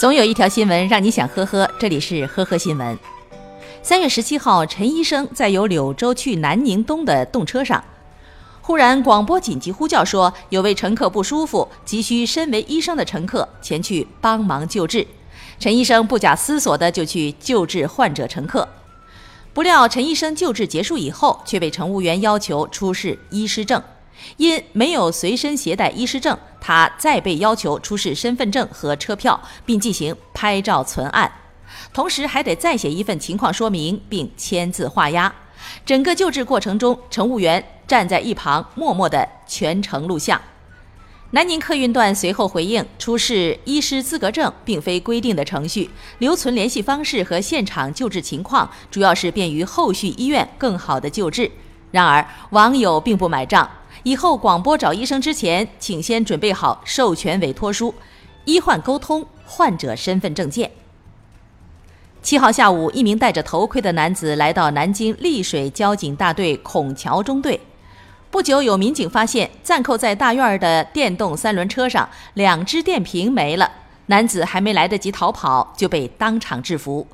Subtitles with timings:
[0.00, 2.98] 总有一条新闻让你想呵呵，这里是呵呵新闻。
[3.82, 7.84] 三月十七号，陈医生在由柳州去南宁东的动车上，
[8.62, 15.06] 忽然广播紧急呼叫说有位乘客不舒服，急需身为医生的乘客前去帮忙救治。
[15.58, 18.66] 陈医生不假思索的就去救治患者乘客，
[19.52, 23.82] 不料陈医生救治结束以后，却被乘务员要求出示医师证。
[24.38, 31.30] 因没有随身携带医师证，他再被要求出示身份证和车票，并进行拍照存案，
[31.92, 35.32] 同时还得再写一份情况说明，并签字画押。
[35.84, 40.40] 整个救治过程中，乘务员站在一旁默默的全程录像。
[41.32, 51.48] 南宁客运段随后回应，出示医师资格证并非规定的程序，留存联系方式和现场救治情况，主要是便于后续医院更好的救治。
[51.92, 53.70] 然而，网友并不买账。
[54.02, 57.94] 以后广播找医生之前，请先准备好授权委托书、
[58.44, 60.70] 医患沟通、患者身份证件。
[62.22, 67.60] 七号下午，一名戴着头盔的男子来到南京丽水交警大队孔桥中队。
[68.30, 73.70] 不久，有民警发现暂扣在大院的电动三轮车上两只电瓶没了，
[74.06, 77.06] 男子还没来得及逃跑，就被当场制服。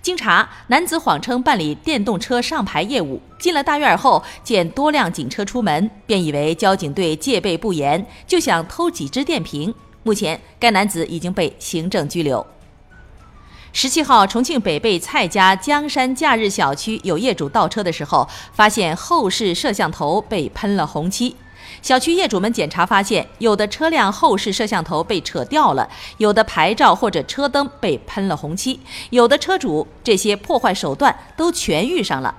[0.00, 9.74] 经查，男子谎称办理电动车上牌业务，进了大院后见多辆警车出门，便以为交警队戒备不严，就想偷几只电瓶。
[10.02, 12.44] 目前，该男子已经被行政拘留。
[13.72, 21.36] 十七号，重庆北碚蔡家江山假日小区有业主倒车的时候，发现后视摄像头被喷了红漆。
[21.80, 32.34] 小区业主们检查发现，有的车辆后视摄像头被扯掉了，有的牌照或者车灯被喷了红漆，有的车主这些破坏手段都全遇上了。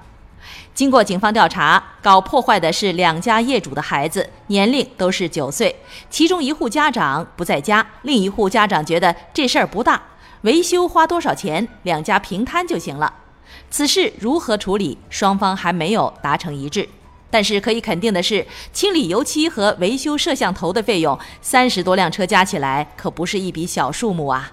[0.74, 5.76] 经过警方调查，搞破坏的是两家业主的孩子，年龄都是九岁，
[6.10, 10.02] 其中一户家长不在家，另一户家长觉得这事儿不大，
[10.42, 13.14] 维修花多少钱，两家平摊就行了。
[13.70, 16.90] 此事如何处理，双方还没有达成一致。
[17.34, 24.52] 但是可以肯定的是，清理油漆和维修摄像头的费用，三十多辆车加起来可不是一笔小数目啊。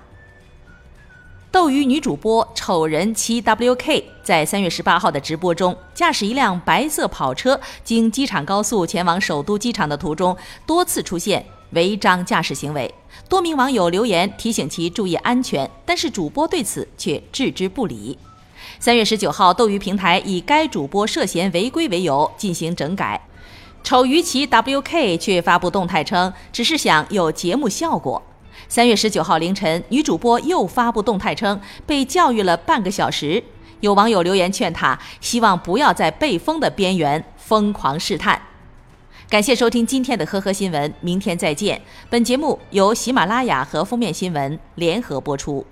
[1.51, 10.35] 斗鱼女主播丑人七 WK 在三月十八号的直播中，驾驶一辆白色跑车经机场高速前往首都机场的途中，
[10.67, 12.91] 多次出现违章驾驶行为。
[13.29, 18.19] 多名网友留言提醒其注意安全，但是主播对此却置之不理。
[18.79, 23.21] 三月十九号，斗鱼平台以该主播涉嫌违规为由进行整改，
[23.83, 28.23] 丑鱼旗 WK 却发布动态称，只是想有节目效果。
[28.69, 33.43] 三月十九号凌晨，女主播又发布动态称，被教育了半个小时。
[33.81, 38.41] 有网友留言劝她，希望不要在被封的边缘疯狂试探。
[39.29, 41.81] 感谢收听今天的呵呵新闻，明天再见。
[42.11, 45.65] 本节目由喜马拉雅和封面新闻联合播出。